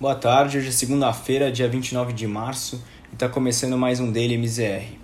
[0.00, 2.80] Boa tarde, hoje é segunda-feira, dia 29 de março,
[3.10, 4.96] e está começando mais um Daily MZR.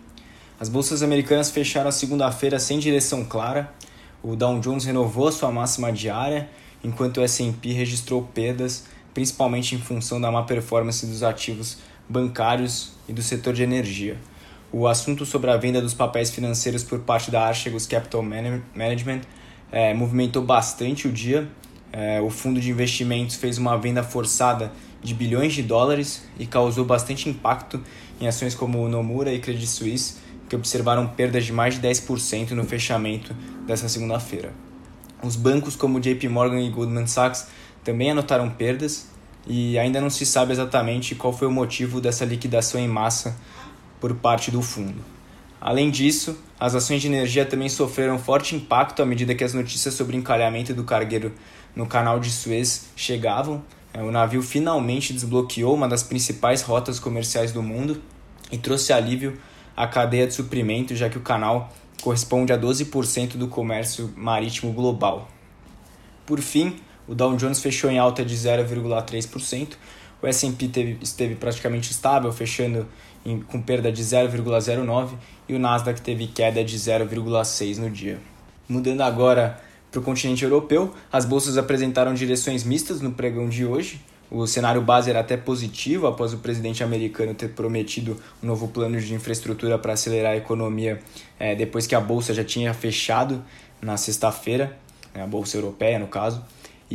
[0.60, 3.74] As bolsas americanas fecharam a segunda-feira sem direção clara,
[4.22, 6.48] o Dow Jones renovou sua máxima diária,
[6.84, 13.12] enquanto o S&P registrou perdas, principalmente em função da má performance dos ativos bancários e
[13.12, 14.16] do setor de energia.
[14.70, 19.22] O assunto sobre a venda dos papéis financeiros por parte da Archegos Capital Management
[19.72, 21.50] é, movimentou bastante o dia,
[21.96, 26.84] é, o fundo de investimentos fez uma venda forçada de bilhões de dólares e causou
[26.84, 27.80] bastante impacto
[28.20, 30.16] em ações como Nomura e Credit Suisse,
[30.48, 33.32] que observaram perdas de mais de 10% no fechamento
[33.64, 34.52] dessa segunda-feira.
[35.22, 37.46] Os bancos como JP Morgan e Goldman Sachs
[37.84, 39.08] também anotaram perdas
[39.46, 43.36] e ainda não se sabe exatamente qual foi o motivo dessa liquidação em massa
[44.00, 45.13] por parte do fundo.
[45.64, 49.94] Além disso, as ações de energia também sofreram forte impacto à medida que as notícias
[49.94, 51.32] sobre o encalhamento do cargueiro
[51.74, 53.64] no canal de Suez chegavam.
[53.94, 58.02] É, o navio finalmente desbloqueou uma das principais rotas comerciais do mundo
[58.52, 59.38] e trouxe alívio
[59.74, 61.72] à cadeia de suprimento, já que o canal
[62.02, 65.30] corresponde a 12% do comércio marítimo global.
[66.26, 66.76] Por fim,
[67.08, 69.68] o Dow Jones fechou em alta de 0,3%,
[70.24, 72.88] o S&P esteve praticamente estável, fechando
[73.26, 75.10] em, com perda de 0,09%
[75.46, 78.18] e o Nasdaq teve queda de 0,6% no dia.
[78.66, 84.00] Mudando agora para o continente europeu, as bolsas apresentaram direções mistas no pregão de hoje.
[84.30, 88.98] O cenário base era até positivo após o presidente americano ter prometido um novo plano
[88.98, 91.02] de infraestrutura para acelerar a economia
[91.38, 93.44] é, depois que a bolsa já tinha fechado
[93.80, 94.74] na sexta-feira,
[95.14, 96.42] né, a bolsa europeia no caso.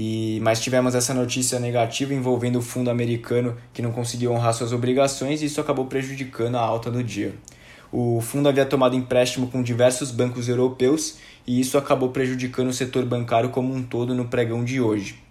[0.02, 4.72] E, mas tivemos essa notícia negativa envolvendo o fundo americano que não conseguiu honrar suas
[4.72, 7.36] obrigações e isso acabou prejudicando a alta do dia.
[7.92, 13.03] O fundo havia tomado empréstimo com diversos bancos europeus e isso acabou prejudicando o setor
[13.03, 15.22] bancário como um todo no pregão de hoje.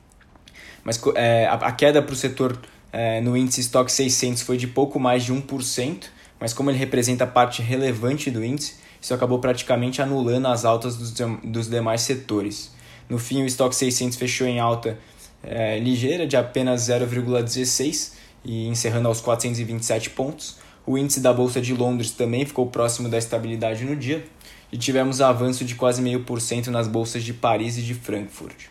[0.84, 2.60] Mas é, a, a, queda para o setor
[2.92, 6.08] é, no índice Stock 600 foi de pouco mais de 1%,
[6.38, 11.14] mas como ele representa parte relevante do índice, isso acabou praticamente anulando as altas dos,
[11.42, 12.76] dos demais setores.
[13.08, 14.98] No fim, o Stock 600 fechou em alta
[15.42, 18.12] é, ligeira de apenas 0,16
[18.44, 20.56] e encerrando aos 427 pontos.
[20.86, 24.24] O índice da Bolsa de Londres também ficou próximo da estabilidade no dia
[24.72, 28.66] e tivemos avanço de quase meio por cento nas bolsas de Paris e de Frankfurt.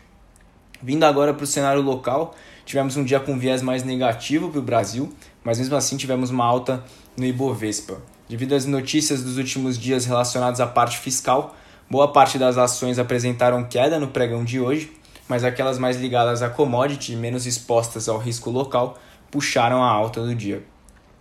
[0.80, 2.34] Vindo agora para o cenário local,
[2.64, 5.12] tivemos um dia com viés mais negativo para o Brasil,
[5.42, 6.84] mas mesmo assim tivemos uma alta
[7.16, 8.00] no Ibovespa.
[8.28, 11.56] Devido às notícias dos últimos dias relacionadas à parte fiscal,
[11.90, 14.92] boa parte das ações apresentaram queda no pregão de hoje,
[15.28, 18.98] mas aquelas mais ligadas a commodity e menos expostas ao risco local
[19.30, 20.62] puxaram a alta do dia.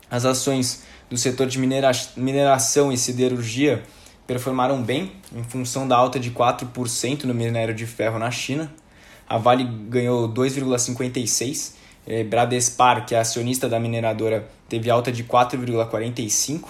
[0.09, 3.83] As ações do setor de minera mineração e siderurgia
[4.25, 8.71] performaram bem em função da alta de 4% no minério de ferro na China.
[9.27, 11.75] A Vale ganhou 2,56%.
[12.09, 16.63] Eh, Bradespar, que é acionista da mineradora, teve alta de 4,45%.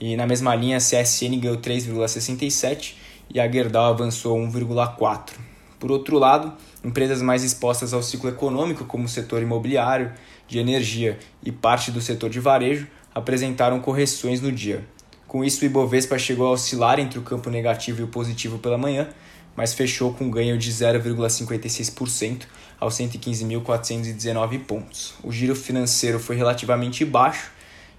[0.00, 2.94] E na mesma linha, a CSN ganhou 3,67%
[3.32, 5.32] e a Gerdau avançou 1,4%.
[5.78, 6.52] Por outro lado,
[6.84, 10.12] empresas mais expostas ao ciclo econômico, como o setor imobiliário,
[10.48, 14.84] de energia e parte do setor de varejo apresentaram correções no dia.
[15.26, 18.78] Com isso, o Ibovespa chegou a oscilar entre o campo negativo e o positivo pela
[18.78, 19.08] manhã,
[19.54, 22.44] mas fechou com ganho de 0,56%
[22.80, 25.14] aos 115.419 pontos.
[25.22, 27.50] O giro financeiro foi relativamente baixo,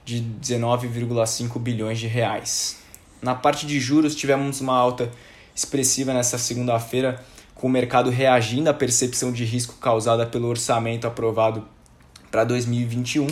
[0.03, 2.78] de 19,5 bilhões de reais.
[3.22, 5.12] Na parte de juros, tivemos uma alta
[5.56, 11.66] expressiva nesta segunda-feira, com o mercado reagindo à percepção de risco causada pelo orçamento aprovado
[12.31, 13.28] para 2021.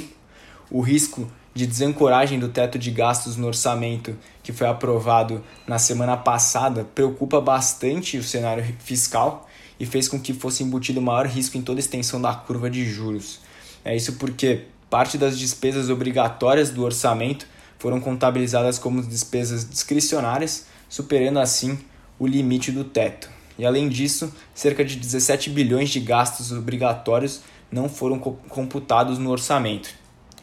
[0.70, 6.18] O risco de desancoragem do teto de gastos no orçamento que foi aprovado na semana
[6.18, 9.48] passada preocupa bastante o cenário fiscal
[9.80, 12.86] e fez com que fosse embutido maior risco em toda a extensão da curva de
[12.86, 13.40] juros.
[13.84, 17.48] É isso porque parte das despesas obrigatórias do orçamento
[17.78, 21.78] foram contabilizadas como despesas discricionárias, superando assim
[22.20, 23.30] o limite do teto.
[23.58, 27.42] E além disso, cerca de 17 bilhões de gastos obrigatórios
[27.72, 29.90] não foram computados no orçamento.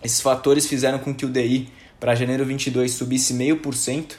[0.03, 4.17] Esses fatores fizeram com que o DI para janeiro 22 subisse 0,5%,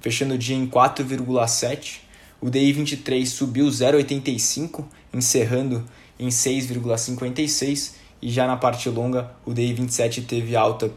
[0.00, 1.98] fechando o dia em 4,7%.
[2.40, 5.84] O DI 23 subiu 0,85%, encerrando
[6.18, 7.92] em 6,56%.
[8.22, 10.90] E já na parte longa, o DI 27 teve alta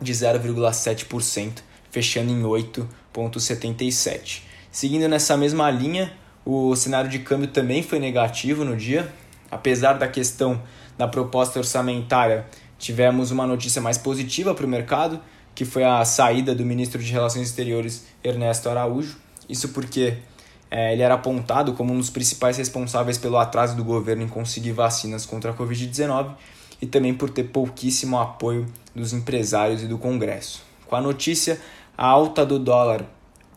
[0.00, 4.42] de 0,7%, fechando em 8,77%.
[4.70, 6.12] Seguindo nessa mesma linha,
[6.44, 9.10] o cenário de câmbio também foi negativo no dia,
[9.50, 10.60] apesar da questão
[10.98, 12.46] da proposta orçamentária,
[12.78, 15.20] tivemos uma notícia mais positiva para o mercado,
[15.54, 19.16] que foi a saída do ministro de Relações Exteriores, Ernesto Araújo.
[19.48, 20.18] Isso porque
[20.70, 24.72] é, ele era apontado como um dos principais responsáveis pelo atraso do governo em conseguir
[24.72, 26.34] vacinas contra a Covid-19
[26.80, 30.62] e também por ter pouquíssimo apoio dos empresários e do Congresso.
[30.86, 31.60] Com a notícia,
[31.96, 33.06] a alta do dólar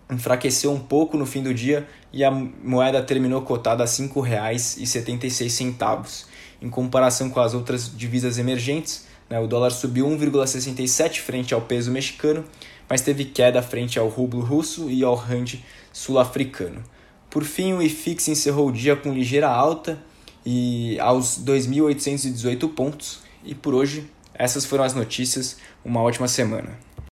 [0.09, 6.25] enfraqueceu um pouco no fim do dia e a moeda terminou cotada a R$ 5,76.
[6.61, 11.91] Em comparação com as outras divisas emergentes, né, o dólar subiu 1,67 frente ao peso
[11.91, 12.43] mexicano,
[12.89, 15.57] mas teve queda frente ao rublo russo e ao rand
[15.91, 16.81] sul-africano.
[17.29, 20.01] Por fim, o IFIX encerrou o dia com ligeira alta
[20.49, 23.19] e aos 2.818 pontos.
[23.43, 25.57] E por hoje, essas foram as notícias.
[25.83, 26.79] Uma ótima semana.